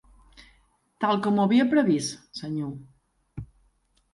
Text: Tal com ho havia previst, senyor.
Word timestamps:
Tal 1.03 1.19
com 1.27 1.37
ho 1.37 1.45
havia 1.47 1.67
previst, 1.75 2.25
senyor. 2.41 3.45